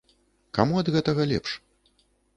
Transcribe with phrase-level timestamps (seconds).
[0.59, 1.51] Каму ад гэтага лепш?